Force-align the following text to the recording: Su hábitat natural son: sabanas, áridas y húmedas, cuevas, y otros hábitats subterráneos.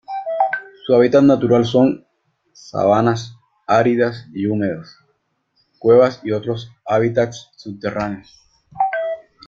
Su 0.83 0.95
hábitat 0.95 1.21
natural 1.21 1.63
son: 1.63 2.07
sabanas, 2.53 3.35
áridas 3.67 4.25
y 4.33 4.47
húmedas, 4.47 4.95
cuevas, 5.77 6.21
y 6.23 6.31
otros 6.31 6.71
hábitats 6.87 7.51
subterráneos. 7.55 8.35